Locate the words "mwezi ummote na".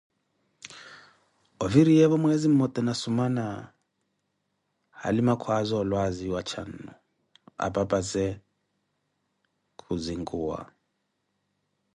2.23-2.93